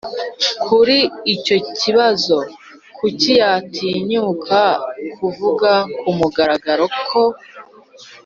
kuri 0.65 0.99
icyo 1.33 1.57
kibazo 1.79 2.37
kuki 2.97 3.29
yatinyuka 3.41 4.59
kuvuga 5.15 5.71
ku 5.99 6.09
mugaragaro 6.17 6.85
ko 7.09 7.23